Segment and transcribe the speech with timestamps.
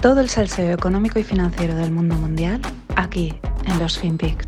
[0.00, 2.60] Todo el salseo económico y financiero del mundo mundial
[2.94, 4.46] aquí en los FinPix.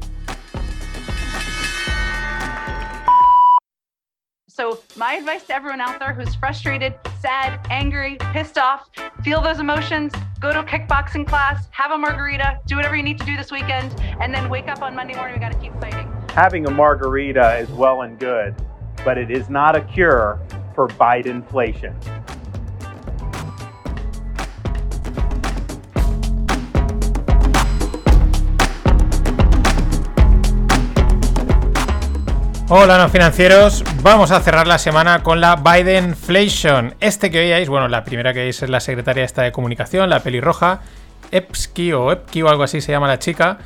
[4.47, 8.91] So, my advice to everyone out there who's frustrated, sad, angry, pissed off,
[9.25, 13.19] feel those emotions, go to a kickboxing class, have a margarita, do whatever you need
[13.19, 15.35] to do this weekend, and then wake up on Monday morning.
[15.35, 16.07] We got to keep fighting.
[16.35, 18.55] Having a margarita is well and good,
[19.05, 20.39] but it is not a cure
[20.77, 22.20] for Bidenflation.
[32.73, 36.95] Hola no financieros, vamos a cerrar la semana con la Bidenflation.
[37.01, 40.21] Este que veíais, bueno, la primera que veis es la secretaria esta de comunicación, la
[40.21, 40.83] pelirroja,
[41.33, 43.59] Epsky o Epki o algo así se llama la chica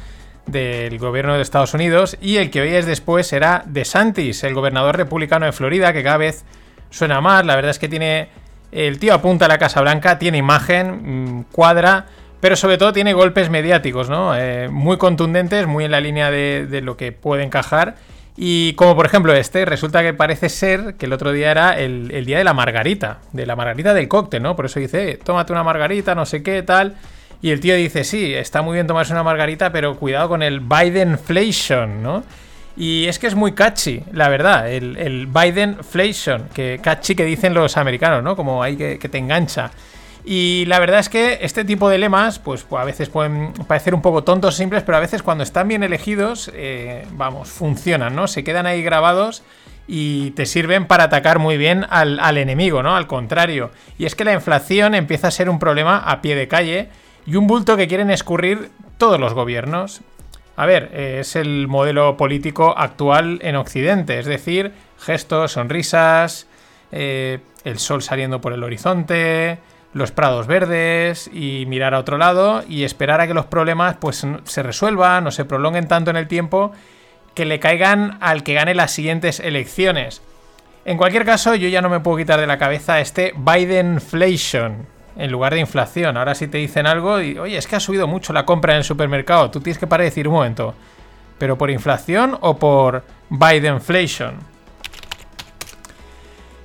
[0.47, 5.45] del gobierno de Estados Unidos y el que veíais después era DeSantis, el gobernador republicano
[5.45, 6.47] de Florida que cada vez
[6.89, 8.31] suena más, la verdad es que tiene
[8.73, 12.07] el tío apunta a la Casa Blanca, tiene imagen, mm, cuadra,
[12.41, 14.35] pero sobre todo tiene golpes mediáticos, ¿no?
[14.35, 17.97] Eh, muy contundentes, muy en la línea de, de lo que puede encajar
[18.37, 22.09] y como por ejemplo este, resulta que parece ser que el otro día era el,
[22.25, 24.57] día de la margarita, de la margarita del cóctel, ¿no?
[24.57, 26.97] Por eso dice, tómate una margarita, no sé qué, tal.
[27.43, 30.61] Y el tío dice, sí, está muy bien tomarse una margarita, pero cuidado con el
[30.61, 32.25] Bidenflation, ¿no?
[32.77, 37.55] Y es que es muy catchy, la verdad, el, el Bidenflation, que catchy que dicen
[37.55, 38.35] los americanos, ¿no?
[38.35, 39.71] Como ahí que te engancha.
[40.25, 44.01] Y la verdad es que este tipo de lemas, pues, a veces pueden parecer un
[44.01, 48.27] poco tontos, simples, pero a veces cuando están bien elegidos, eh, vamos, funcionan, ¿no?
[48.27, 49.43] Se quedan ahí grabados
[49.87, 52.97] y te sirven para atacar muy bien al, enemigo, ¿no?
[52.97, 53.71] Al contrario.
[53.99, 56.89] Y es que la inflación empieza a ser un problema a pie de calle
[57.27, 60.01] y un bulto que quieren escurrir todos los gobiernos.
[60.57, 66.47] A ver, es el modelo político actual en Occidente, es decir, gestos, sonrisas,
[66.93, 69.59] eh, el sol saliendo por el horizonte,
[69.95, 74.27] los prados verdes y mirar a otro lado y esperar a que los problemas pues
[74.45, 76.73] se resuelvan o se prolonguen tanto en el tiempo
[77.35, 80.21] que le caigan al que gane las siguientes elecciones.
[80.85, 85.31] En cualquier caso, yo ya no me puedo quitar de la cabeza este Bidenflation en
[85.31, 86.17] lugar de inflación.
[86.17, 88.79] Ahora si te dicen algo y, oye, es que ha subido mucho la compra en
[88.79, 90.75] el supermercado, tú tienes que parar y decir un momento,
[91.39, 94.54] ¿pero por inflación o por Bidenflation?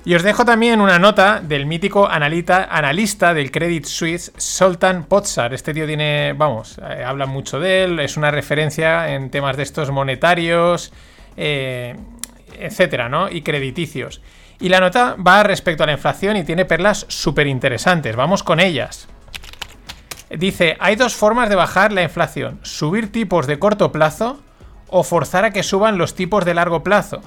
[0.02, 5.52] Y os dejo también una nota del mítico analista del Credit Suisse, Sultan Potsar.
[5.52, 9.62] Este tío tiene, vamos, eh, habla mucho de él, es una referencia en temas de
[9.62, 10.90] estos monetarios,
[11.36, 11.96] eh,
[12.58, 13.28] etcétera, ¿no?
[13.28, 14.22] Y crediticios.
[14.58, 18.16] Y la nota va respecto a la inflación y tiene perlas súper interesantes.
[18.16, 19.06] Vamos con ellas.
[20.30, 22.60] Dice, hay dos formas de bajar la inflación.
[22.62, 24.40] Subir tipos de corto plazo
[24.88, 27.20] o forzar a que suban los tipos de largo plazo.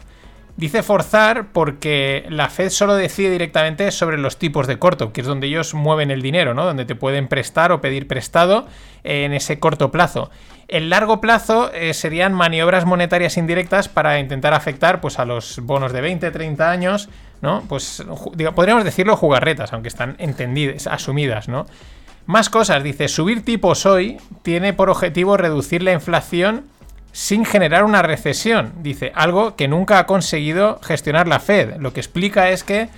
[0.56, 5.28] Dice forzar porque la Fed solo decide directamente sobre los tipos de corto, que es
[5.28, 6.64] donde ellos mueven el dinero, ¿no?
[6.64, 8.68] Donde te pueden prestar o pedir prestado
[9.04, 10.30] en ese corto plazo.
[10.68, 15.92] El largo plazo eh, serían maniobras monetarias indirectas para intentar afectar pues, a los bonos
[15.92, 17.10] de 20, 30 años,
[17.42, 17.64] ¿no?
[17.68, 18.04] Pues
[18.54, 21.66] podríamos decirlo jugarretas, aunque están entendidas, asumidas, ¿no?
[22.26, 26.66] Más cosas, dice, subir tipos hoy tiene por objetivo reducir la inflación
[27.14, 28.74] sin generar una recesión.
[28.82, 31.78] Dice, algo que nunca ha conseguido gestionar la Fed.
[31.78, 32.90] Lo que explica es que,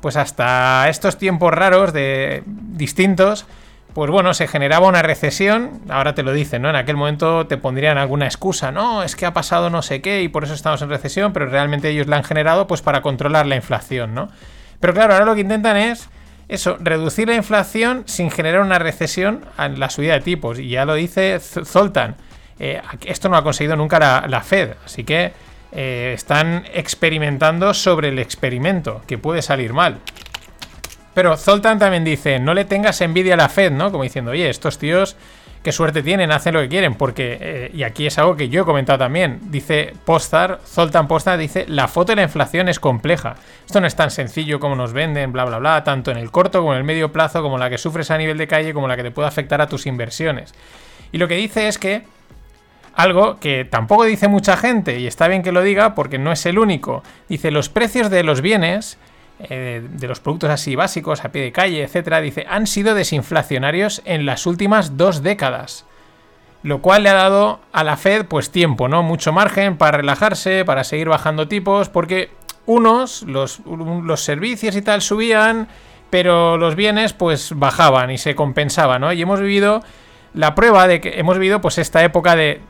[0.00, 3.46] pues hasta estos tiempos raros de distintos,
[3.92, 6.70] pues bueno, se generaba una recesión, ahora te lo dicen, ¿no?
[6.70, 10.22] En aquel momento te pondrían alguna excusa, no, es que ha pasado no sé qué
[10.22, 13.46] y por eso estamos en recesión, pero realmente ellos la han generado pues para controlar
[13.46, 14.30] la inflación, ¿no?
[14.80, 16.08] Pero claro, ahora lo que intentan es
[16.48, 20.58] eso, reducir la inflación sin generar una recesión en la subida de tipos.
[20.58, 22.16] Y ya lo dice Zoltan.
[22.60, 25.32] Eh, esto no ha conseguido nunca la, Fed, así que
[25.72, 29.98] eh, están experimentando sobre el experimento, que puede salir mal.
[31.14, 33.90] Pero Zoltan también dice, no le tengas envidia a la Fed, ¿no?
[33.90, 35.16] Como diciendo, oye, estos tíos,
[35.62, 38.62] qué suerte tienen, hacen lo que quieren, porque, eh, y aquí es algo que yo
[38.62, 43.34] he comentado también, dice Postar, Zoltan Postar dice, la foto de la inflación es compleja.
[43.66, 46.60] Esto no es tan sencillo como nos venden, bla, bla, bla, tanto en el corto
[46.60, 48.96] como en el medio plazo, como la que sufres a nivel de calle, como la
[48.96, 50.54] que te puede afectar a tus inversiones.
[51.10, 52.04] Y lo que dice es que
[52.98, 56.44] algo que tampoco dice mucha gente, y está bien que lo diga porque no es
[56.46, 57.04] el único.
[57.28, 58.98] Dice, los precios de los bienes,
[59.38, 64.02] eh, de los productos así básicos, a pie de calle, etcétera, dice, han sido desinflacionarios
[64.04, 65.86] en las últimas dos décadas.
[66.64, 69.04] Lo cual le ha dado a la Fed, pues tiempo, ¿no?
[69.04, 72.32] Mucho margen para relajarse, para seguir bajando tipos, porque
[72.66, 75.68] unos, los, los servicios y tal subían,
[76.10, 79.12] pero los bienes, pues bajaban y se compensaban, ¿no?
[79.12, 79.84] Y hemos vivido
[80.34, 82.60] la prueba de que hemos vivido, pues, esta época de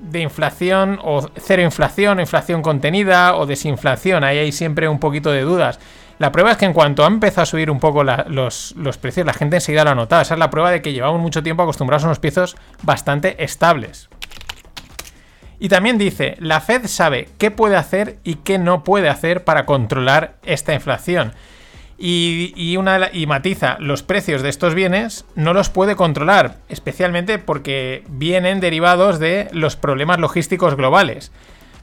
[0.00, 4.24] de inflación o cero inflación, inflación contenida o desinflación.
[4.24, 5.78] Ahí hay siempre un poquito de dudas.
[6.18, 9.24] La prueba es que en cuanto ha empezado a subir un poco los, los, precios,
[9.24, 10.22] la gente enseguida lo ha notado.
[10.22, 14.08] Esa es la prueba de que llevamos mucho tiempo acostumbrados a unos precios bastante estables.
[15.60, 19.66] Y también dice, la Fed sabe qué puede hacer y qué no puede hacer para
[19.66, 21.32] controlar esta inflación.
[22.00, 28.04] Y, una, y matiza, los precios de estos bienes no los puede controlar, especialmente porque
[28.08, 31.32] vienen derivados de los problemas logísticos globales.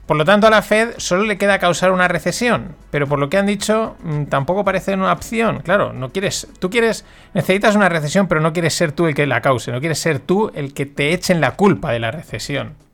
[0.06, 3.28] Por lo tanto, a la Fed solo le queda causar una recesión, pero por lo
[3.28, 5.62] que han dicho, mm, tampoco parece una opción.
[5.64, 9.26] Claro, no quieres, tú quieres, necesitas una recesión, pero no quieres ser tú el que
[9.26, 12.85] la cause, no quieres ser tú el que te echen la culpa de la recesión.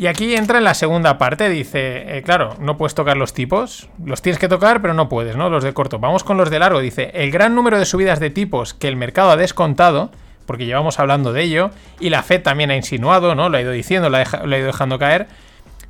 [0.00, 3.90] Y aquí entra en la segunda parte, dice, eh, claro, no puedes tocar los tipos,
[4.02, 5.50] los tienes que tocar, pero no puedes, ¿no?
[5.50, 5.98] Los de corto.
[5.98, 8.96] Vamos con los de largo, dice, el gran número de subidas de tipos que el
[8.96, 10.10] mercado ha descontado,
[10.46, 13.50] porque llevamos hablando de ello, y la Fed también ha insinuado, ¿no?
[13.50, 15.28] Lo ha ido diciendo, lo ha, ido dejando caer,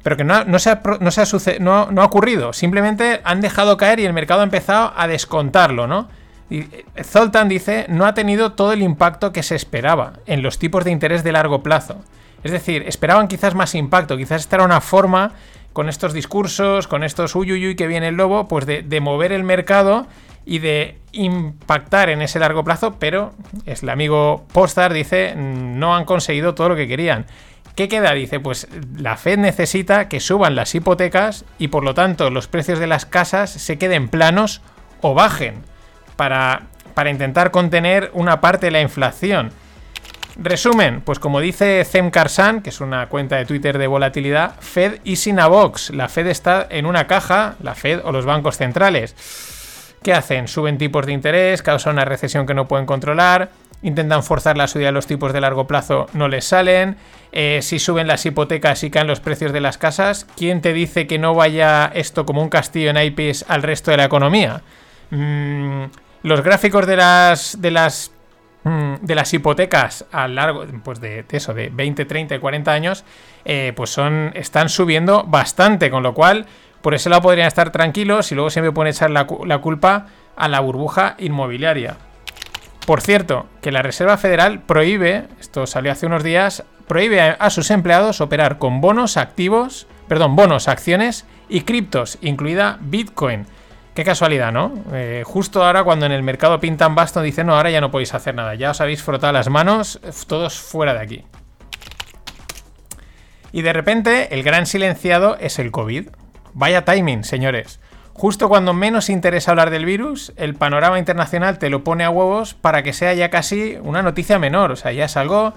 [0.03, 0.83] pero que no, se ha,
[1.61, 5.87] no, no, ha ocurrido, simplemente han dejado caer y el mercado ha empezado a descontarlo,
[5.87, 6.09] ¿no?
[6.51, 10.59] Y eh, Zoltan dice, no ha tenido todo el impacto que se esperaba en los
[10.59, 12.03] tipos de interés de largo plazo.
[12.43, 15.33] Es decir, esperaban quizás más impacto, quizás esta era una forma
[15.73, 20.07] con estos discursos, con estos uyuyuy que viene el lobo, pues de, mover el mercado
[20.45, 23.33] y de impactar en ese largo plazo, pero
[23.67, 27.27] es el amigo Postar dice, no han conseguido todo lo que querían.
[27.77, 28.13] ¿Qué queda?
[28.13, 28.67] Dice, pues
[28.97, 33.07] la Fed necesita que suban las hipotecas y por lo tanto los precios de las
[33.07, 34.61] casas se queden planos
[35.03, 35.63] o bajen
[36.17, 36.63] para,
[36.95, 39.53] para intentar contener una parte de la inflación.
[40.37, 45.01] Resumen, pues como dice Zem Karsan, que es una cuenta de Twitter de volatilidad, Fed
[45.05, 45.91] y sin box.
[45.91, 49.15] La Fed está en una caja, la Fed o los bancos centrales.
[50.03, 50.49] ¿Qué hacen?
[50.49, 53.51] Suben tipos de interés, causan una recesión que no pueden controlar,
[53.83, 56.97] intentan forzar la subida de los tipos de largo plazo, no les salen.
[57.33, 61.07] Eh, si suben las hipotecas y caen los precios de las casas, ¿quién te dice
[61.07, 64.63] que no vaya esto como un castillo en IPs al resto de la economía?
[65.11, 65.85] Mm,
[66.23, 68.11] los gráficos de las, de las
[68.65, 73.05] de las hipotecas a largo pues de, eso de 20, 30 y 40 años
[73.47, 76.45] eh, pues son están subiendo bastante con lo cual
[76.83, 80.49] por ese lado podrían estar tranquilos y luego siempre pueden echar la, la culpa a
[80.49, 81.97] la burbuja inmobiliaria.
[82.87, 87.49] Por cierto que la Reserva Federal prohíbe esto salió hace unos días prohíbe a, a
[87.49, 93.47] sus empleados operar con bonos activos perdón bonos acciones y criptos incluida Bitcoin
[93.95, 94.73] Qué casualidad, ¿no?
[94.93, 98.15] Eh, justo ahora cuando en el mercado pintan basto dicen, no, ahora ya no podéis
[98.15, 101.25] hacer nada, ya os habéis frotado las manos, todos fuera de aquí.
[103.53, 106.09] Y de repente el gran silenciado es el COVID.
[106.55, 107.81] Vaya timing, señores.
[108.13, 112.55] Justo cuando menos interesa hablar del virus, el panorama internacional te lo pone a huevos
[112.55, 115.55] para que sea ya casi una noticia menor, o sea, ya es algo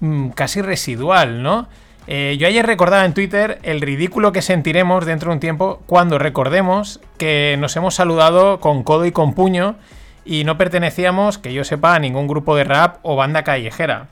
[0.00, 1.68] mm, casi residual, ¿no?
[2.06, 6.18] Eh, yo ayer recordaba en Twitter el ridículo que sentiremos dentro de un tiempo cuando
[6.18, 9.76] recordemos que nos hemos saludado con codo y con puño
[10.24, 14.08] y no pertenecíamos, que yo sepa, a ningún grupo de rap o banda callejera.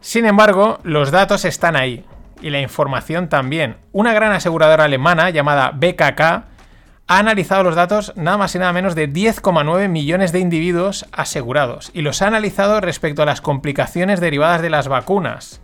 [0.00, 2.04] Sin embargo, los datos están ahí
[2.40, 3.76] y la información también.
[3.92, 8.94] Una gran aseguradora alemana llamada BKK ha analizado los datos nada más y nada menos
[8.94, 14.62] de 10,9 millones de individuos asegurados y los ha analizado respecto a las complicaciones derivadas
[14.62, 15.60] de las vacunas.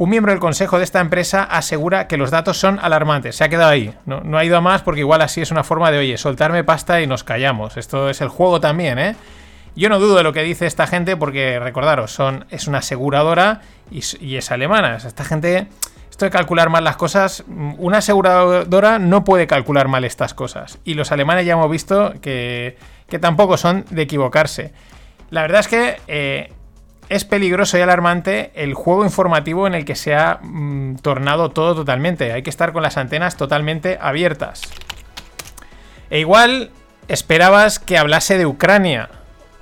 [0.00, 3.36] Un miembro del consejo de esta empresa asegura que los datos son alarmantes.
[3.36, 3.94] Se ha quedado ahí.
[4.06, 7.02] No, ha ido a más porque igual así es una forma de, oye, soltarme pasta
[7.02, 7.76] y nos callamos.
[7.76, 9.14] Esto es el juego también, ¿eh?
[9.76, 13.60] Yo no dudo de lo que dice esta gente porque, recordaros, son, es una aseguradora
[13.90, 14.96] y, es alemana.
[14.96, 15.66] Esta gente,
[16.08, 17.44] esto de calcular mal las cosas,
[17.76, 20.78] una aseguradora no puede calcular mal estas cosas.
[20.82, 24.72] Y los alemanes ya hemos visto que, que tampoco son de equivocarse.
[25.28, 26.52] La verdad es que eh,
[27.10, 31.74] es peligroso y alarmante el juego informativo en el que se ha mm, tornado todo
[31.74, 32.32] totalmente.
[32.32, 34.62] Hay que estar con las antenas totalmente abiertas.
[36.08, 36.70] E igual
[37.08, 39.10] esperabas que hablase de Ucrania,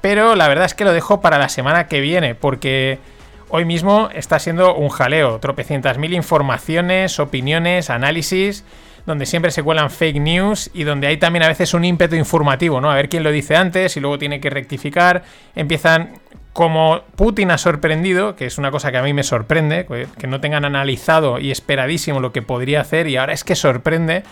[0.03, 2.99] pero la verdad es que lo dejo para la semana que viene, porque
[3.49, 8.63] hoy mismo está siendo un jaleo, tropecientas mil informaciones, opiniones, análisis,
[9.07, 12.79] donde siempre se cuelan fake news y donde hay también a veces un ímpetu informativo,
[12.83, 12.91] ¿no?
[12.91, 15.23] A ver quién lo dice antes y luego tiene que rectificar,
[15.55, 16.11] empiezan
[16.53, 19.87] como Putin ha sorprendido, que es una cosa que a mí me sorprende,
[20.19, 24.25] que no tengan analizado y esperadísimo lo que podría hacer y ahora es que sorprende,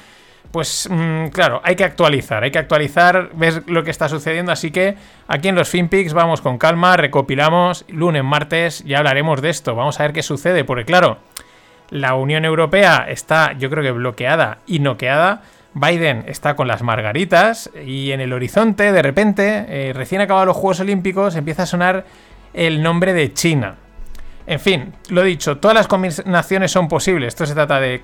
[0.50, 4.70] pues mm, claro, hay que actualizar, hay que actualizar, ver lo que está sucediendo, así
[4.70, 4.96] que
[5.28, 10.00] aquí en los FinPix vamos con calma, recopilamos, lunes, martes, ya hablaremos de esto, vamos
[10.00, 11.18] a ver qué sucede, porque claro,
[11.90, 15.42] la Unión Europea está yo creo que bloqueada y noqueada,
[15.76, 20.56] Biden está con las margaritas y en el horizonte, de repente, eh, recién acabados los
[20.56, 22.06] Juegos Olímpicos, empieza a sonar
[22.54, 23.75] el nombre de China.
[24.47, 27.28] En fin, lo dicho, todas las combinaciones son posibles.
[27.28, 28.00] Esto se trata de,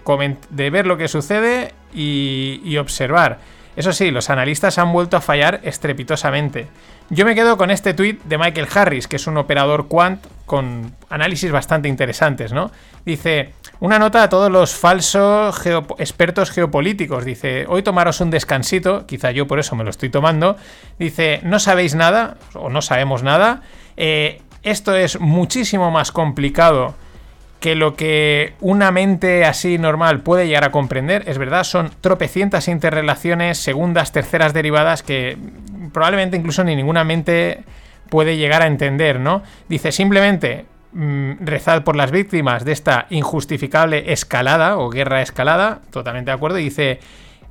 [0.50, 3.38] de ver lo que sucede y, observar.
[3.74, 6.66] Eso sí, los analistas han vuelto a fallar estrepitosamente.
[7.08, 10.94] Yo me quedo con este tweet de Michael Harris, que es un operador quant con
[11.08, 12.70] análisis bastante interesantes, ¿no?
[13.04, 15.60] Dice, una nota a todos los falsos
[15.98, 17.24] expertos geopolíticos.
[17.24, 20.56] Dice, hoy tomaros un descansito, quizá yo por eso me lo estoy tomando.
[20.98, 23.62] Dice, no sabéis nada, o no sabemos nada.
[23.96, 26.94] Eh, esto es muchísimo más complicado
[27.58, 32.66] que lo que una mente así normal puede llegar a comprender, es verdad, son tropecientas
[32.66, 35.38] interrelaciones, segundas, terceras derivadas que
[35.92, 37.62] probablemente incluso ni ninguna mente
[38.10, 39.42] puede llegar a entender, ¿no?
[39.68, 46.30] Dice simplemente mm, rezad por las víctimas de esta injustificable escalada o guerra escalada, totalmente
[46.30, 47.00] de acuerdo, y dice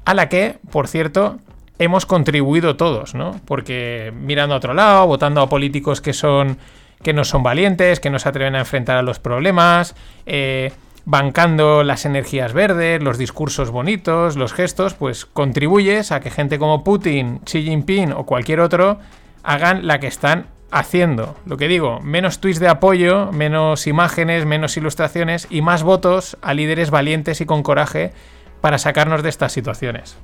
[0.06, 1.38] a la que, por cierto,
[1.80, 3.40] hemos contribuido todos, ¿no?
[3.46, 6.58] Porque mirando a otro lado, votando a políticos que son
[7.02, 9.96] que no son valientes, que no se atreven a enfrentar a los problemas,
[10.28, 10.72] eh,
[11.06, 16.84] bancando las energías verdes, los discursos bonitos, los gestos, pues contribuyes a que gente como
[16.84, 19.00] Putin, Xi Jinping o cualquier otro
[19.44, 21.36] hagan la que están haciendo.
[21.46, 26.54] Lo que digo, menos tweets de apoyo, menos imágenes, menos ilustraciones y más votos a
[26.54, 28.14] líderes valientes y con coraje
[28.62, 30.18] para sacarnos de estas situaciones.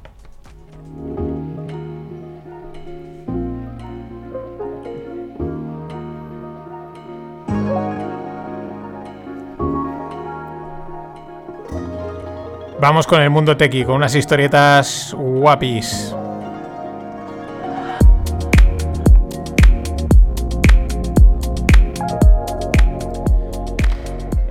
[12.79, 16.16] Vamos con el mundo tequi, con unas historietas guapis.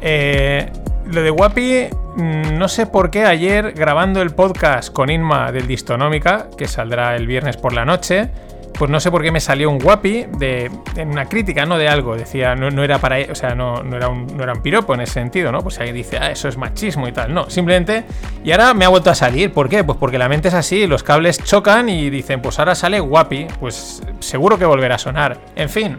[0.08, 0.70] Eh,
[1.06, 5.66] lo de Guapi, mm, no sé por qué ayer grabando el podcast con Inma del
[5.66, 8.30] Distonómica, que saldrá el viernes por la noche,
[8.78, 11.76] pues no sé por qué me salió un guapi de en una crítica, ¿no?
[11.76, 12.14] De algo.
[12.14, 13.16] Decía, no, era para.
[13.32, 15.60] O sea, no, era un, no era un piropo en ese sentido, ¿no?
[15.60, 17.34] Pues ahí dice, ah, eso es machismo y tal.
[17.34, 18.04] No, simplemente.
[18.44, 19.52] Y ahora me ha vuelto a salir.
[19.52, 19.82] ¿Por qué?
[19.82, 23.48] Pues porque la mente es así, los cables chocan y dicen, pues ahora sale guapi.
[23.58, 25.38] Pues seguro que volverá a sonar.
[25.56, 25.98] En fin.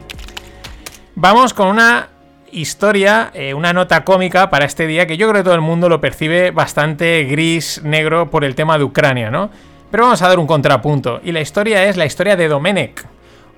[1.15, 2.09] Vamos con una
[2.51, 5.89] historia, eh, una nota cómica para este día que yo creo que todo el mundo
[5.89, 9.49] lo percibe bastante gris, negro por el tema de Ucrania, ¿no?
[9.91, 11.21] Pero vamos a dar un contrapunto.
[11.23, 13.05] Y la historia es la historia de Domenech.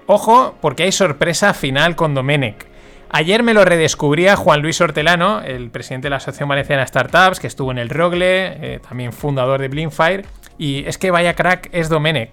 [0.06, 2.68] Ojo, porque hay sorpresa final con Domenech.
[3.12, 7.48] Ayer me lo redescubría Juan Luis Hortelano, el presidente de la Asociación Valenciana Startups, que
[7.48, 10.26] estuvo en el Rogle, eh, también fundador de Blinkfire.
[10.60, 12.32] Y es que vaya crack es Domenech.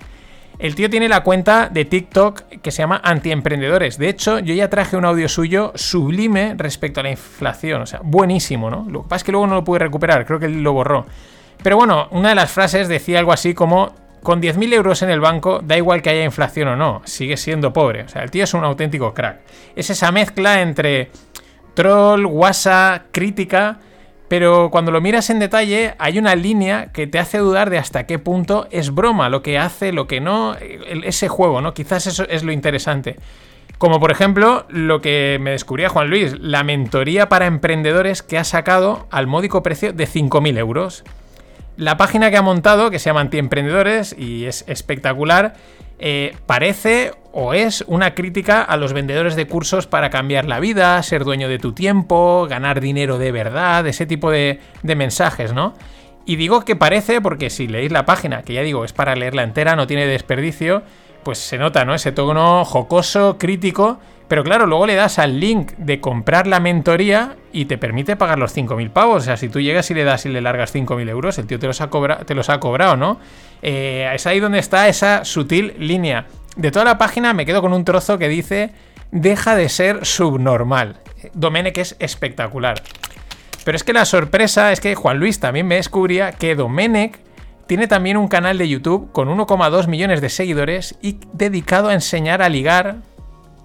[0.59, 3.99] El tío tiene la cuenta de TikTok que se llama Antiemprendedores.
[3.99, 7.83] De hecho, yo ya traje un audio suyo sublime respecto a la inflación.
[7.83, 8.87] O sea, buenísimo, ¿no?
[8.89, 11.05] Lo que pasa es que luego no lo pude recuperar, creo que lo borró.
[11.63, 15.21] Pero bueno, una de las frases decía algo así como, con 10.000 euros en el
[15.21, 18.03] banco, da igual que haya inflación o no, sigue siendo pobre.
[18.05, 19.41] O sea, el tío es un auténtico crack.
[19.75, 21.11] Es esa mezcla entre
[21.75, 23.79] troll, WhatsApp, crítica,
[24.29, 28.07] pero cuando lo miras en detalle hay una línea que te hace dudar de hasta
[28.07, 30.57] qué punto es broma lo que hace, lo que no,
[31.05, 31.75] ese juego, ¿no?
[31.75, 33.17] Quizás eso es lo interesante.
[33.79, 38.45] Como por ejemplo lo que me descubría Juan Luis, la mentoría para emprendedores que ha
[38.45, 41.05] sacado al módico precio de 5.000 euros.
[41.77, 45.55] La página que ha montado, que se llama Antiemprendedores y es espectacular,
[45.99, 51.03] eh, parece o es una crítica a los vendedores de cursos para cambiar la vida,
[51.03, 55.75] ser dueño de tu tiempo, ganar dinero de verdad, ese tipo de, de mensajes, ¿no?
[56.25, 59.43] Y digo que parece porque si leéis la página, que ya digo, es para leerla
[59.43, 60.83] entera, no tiene desperdicio,
[61.23, 61.95] pues se nota, ¿no?
[61.95, 67.37] Ese tono jocoso, crítico, pero claro, luego le das al link de comprar la mentoría
[67.53, 69.23] y te permite pagar los 5.000 pavos.
[69.23, 71.59] O sea, si tú llegas y le das y le largas 5.000 euros, el tío
[71.59, 71.89] te los ha,
[72.27, 73.21] te los ha cobrado, ¿no?
[73.63, 76.27] Eh, es ahí donde está esa sutil línea.
[76.57, 78.73] De toda la página me quedo con un trozo que dice,
[79.13, 80.97] deja de ser subnormal.
[81.33, 82.83] Domenech es espectacular.
[83.65, 87.19] Pero es que la sorpresa es que Juan Luis también me descubría que Domenech
[87.67, 92.43] tiene también un canal de YouTube con 1,2 millones de seguidores y dedicado a enseñar
[92.43, 92.99] a ligar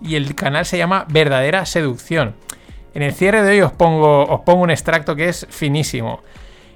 [0.03, 2.35] y el canal se llama Verdadera Seducción.
[2.93, 6.21] En el cierre de hoy os pongo, un extracto que es finísimo.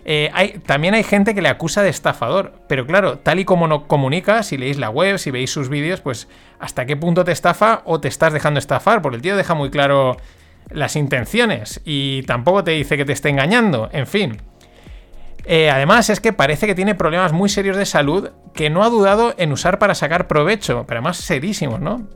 [0.05, 3.67] Eh, hay, también hay gente que le acusa de estafador, pero claro, tal y como
[3.67, 6.27] no comunica, si leéis la web, si veis sus vídeos, pues
[6.59, 9.71] hasta qué punto te estafa o te estás dejando estafar, porque el tío deja muy
[9.71, 10.17] claro
[10.69, 14.37] las intenciones y tampoco te dice que te esté engañando, en fin.
[15.45, 18.89] Eh, además es que parece que tiene problemas muy serios de salud que no ha
[18.89, 22.07] dudado en usar para sacar provecho, pero además serísimos, ¿no?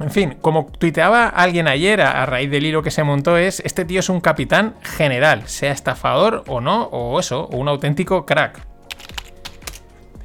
[0.00, 3.84] En fin, como tuiteaba alguien ayer a, raíz del hilo que se montó es, este
[3.84, 8.58] tío es un capitán general, sea estafador o no, o eso, o un auténtico crack.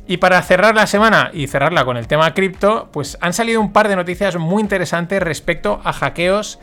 [0.07, 3.71] Y para cerrar la semana y cerrarla con el tema cripto, pues han salido un
[3.71, 6.59] par de noticias muy interesantes respecto a hackeos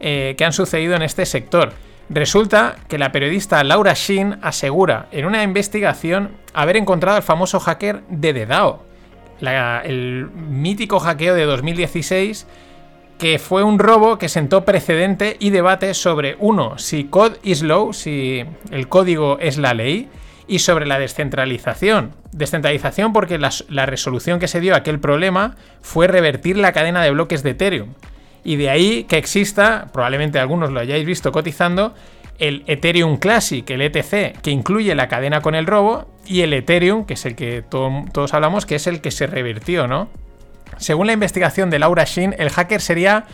[0.00, 1.74] eh, que han sucedido en este sector.
[2.08, 8.02] Resulta que la periodista Laura Shin asegura en una investigación haber encontrado al famoso hacker
[8.08, 8.85] de DDAO
[9.40, 12.46] el mítico hackeo de 2016
[13.18, 17.92] que fue un robo que sentó precedente y debate sobre, uno, si code is law,
[17.92, 20.08] si el código es la ley,
[20.48, 22.12] y sobre la descentralización.
[22.32, 27.02] Descentralización porque la, la, resolución que se dio a aquel problema fue revertir la cadena
[27.02, 27.94] de bloques de Ethereum.
[28.44, 31.94] Y de ahí que exista, probablemente algunos lo hayáis visto cotizando,
[32.38, 37.04] el Ethereum Classic, el ETC, que incluye la cadena con el robo, y el Ethereum,
[37.04, 40.08] que es el que todos hablamos, que es el que se revirtió, ¿no?
[40.78, 43.24] Según la investigación de Laura Shin, el hacker sería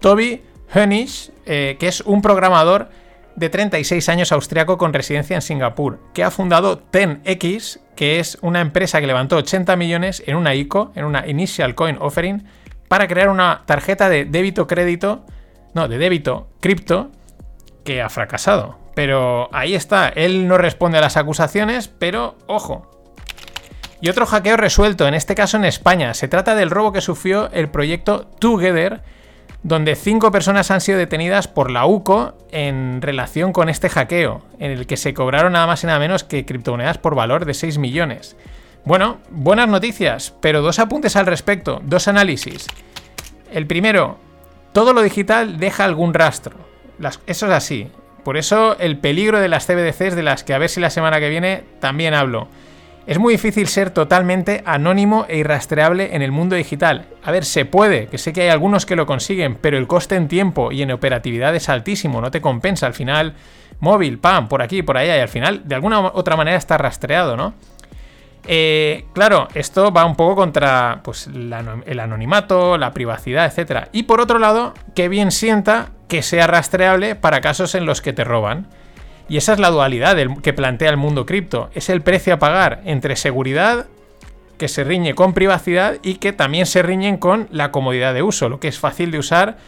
[0.00, 0.42] Toby
[0.74, 2.88] Hönisch, eh, que es un programador
[3.34, 8.60] de 36 años austriaco con residencia en Singapur, que ha fundado 10X, que es una
[8.60, 12.44] empresa que levantó 80 millones en una ICO, en una Initial Coin Offering,
[12.88, 15.24] para crear una tarjeta de débito crédito,
[15.74, 17.10] no, de débito cripto,
[17.86, 18.76] que ha fracasado.
[18.94, 22.90] Pero ahí está, él no responde a las acusaciones, pero ojo,
[24.00, 26.12] y otro hackeo resuelto, en este caso en España.
[26.12, 29.00] Se trata del robo que sufrió el proyecto Together,
[29.62, 34.70] donde cinco personas han sido detenidas por la UCO en relación con este hackeo, en
[34.70, 37.78] el que se cobraron nada más y nada menos que criptomonedas por valor de 6
[37.78, 38.36] millones.
[38.84, 42.66] Bueno, buenas noticias, pero dos apuntes al respecto, dos análisis.
[43.50, 44.18] El primero,
[44.72, 46.65] todo lo digital deja algún rastro.
[47.26, 47.88] Eso es así.
[48.24, 51.20] Por eso el peligro de las CBDCs, de las que a ver si la semana
[51.20, 52.48] que viene también hablo.
[53.06, 57.06] Es muy difícil ser totalmente anónimo e irrastreable en el mundo digital.
[57.22, 60.16] A ver, se puede, que sé que hay algunos que lo consiguen, pero el coste
[60.16, 62.86] en tiempo y en operatividad es altísimo, no te compensa.
[62.86, 63.34] Al final,
[63.78, 66.78] móvil, pam, por aquí, por allá, y al final, de alguna u otra manera está
[66.78, 67.54] rastreado, ¿no?
[68.48, 73.88] Eh, claro, esto va un poco contra pues, el anonimato, la privacidad, etc.
[73.92, 78.12] Y por otro lado, que bien sienta que sea rastreable para casos en los que
[78.12, 78.66] te roban.
[79.28, 81.70] Y esa es la dualidad que plantea el mundo cripto.
[81.74, 83.86] Es el precio a pagar entre seguridad,
[84.56, 88.48] que se riñe con privacidad y que también se riñen con la comodidad de uso.
[88.48, 89.58] Lo que es fácil de usar,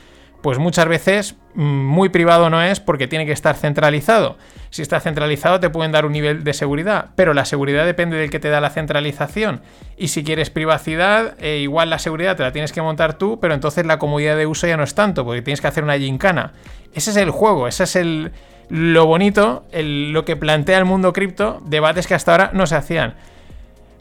[0.43, 4.37] pues muchas veces mm, muy privado no es porque tiene que estar centralizado.
[4.71, 8.31] Si está centralizado te pueden dar un nivel de seguridad, pero la seguridad depende del
[8.31, 9.63] que te da la centralización.
[9.97, 13.55] Y si quieres privacidad, eh, igual la seguridad te la tienes que montar tú, pero
[13.55, 16.53] entonces la comodidad de uso ya no es tanto, porque tienes que hacer una gincana.
[16.95, 18.33] Ese es el juego, ese es el,
[18.69, 23.15] lo bonito, lo que plantea el mundo cripto, debates que hasta ahora no se hacían.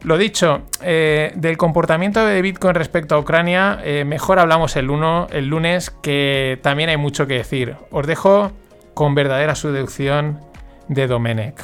[0.07, 4.89] Lo dicho, eh, del comportamiento de Bitcoin respecto a Ucrania, eh, mejor hablamos el,
[5.31, 7.75] el lunes, que también hay mucho que decir.
[7.91, 8.53] Os dejo
[8.93, 10.39] con verdadera seducción
[10.87, 11.61] de Domenech.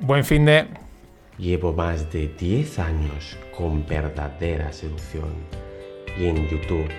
[0.00, 0.66] Buen fin de...
[1.38, 5.32] Llevo más de 10 años con verdadera seducción
[6.18, 6.90] y en YouTube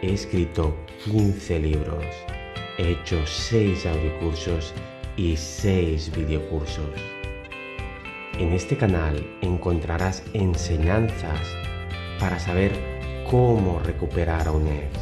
[0.00, 2.04] he escrito 15 libros
[2.78, 4.72] he hecho 6 audiocursos
[5.16, 7.19] y 6 videocursos.
[8.40, 11.46] En este canal encontrarás enseñanzas
[12.18, 12.72] para saber
[13.30, 14.98] cómo recuperar a un ex,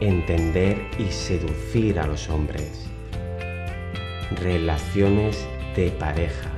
[0.00, 2.88] entender y seducir a los hombres,
[4.42, 6.50] relaciones de pareja,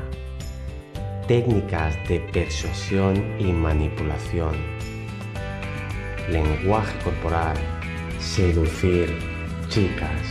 [1.29, 4.57] técnicas de persuasión y manipulación,
[6.31, 7.59] lenguaje corporal,
[8.19, 9.15] seducir
[9.69, 10.23] chicas,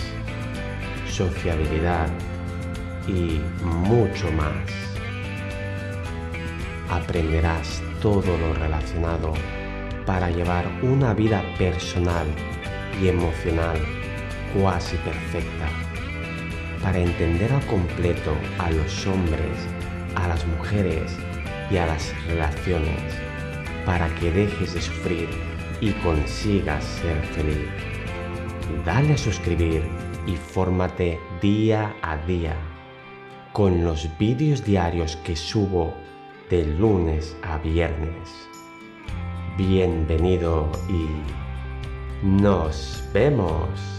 [1.07, 2.09] sociabilidad
[3.07, 4.78] y mucho más.
[6.89, 9.33] Aprenderás todo lo relacionado
[10.05, 12.27] para llevar una vida personal
[13.01, 13.77] y emocional
[14.53, 15.69] cuasi perfecta,
[16.81, 19.67] para entender al completo a los hombres,
[20.15, 21.15] a las mujeres
[21.69, 23.13] y a las relaciones,
[23.85, 25.29] para que dejes de sufrir
[25.81, 27.69] y consigas ser feliz.
[28.85, 29.83] Dale a suscribir
[30.25, 32.55] y fórmate día a día.
[33.53, 35.93] Con los vídeos diarios que subo
[36.49, 38.49] de lunes a viernes.
[39.55, 43.98] Bienvenido y nos vemos.